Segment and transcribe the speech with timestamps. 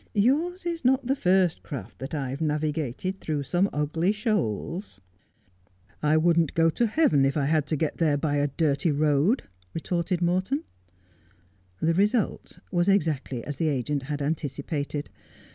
[0.15, 4.99] Yours is not the first craft that I've navigated through some ugly shoals.''
[6.01, 9.43] I wouldn't go to heaven if I had to get there by a dirty road,'
[9.75, 10.63] retorted Morton.
[11.83, 15.11] The result was exactly as the agent had anticipated.